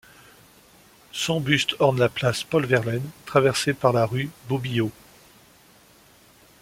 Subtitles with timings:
[1.11, 4.89] Son buste orne la place Paul-Verlaine, traversée par la rue Bobillot.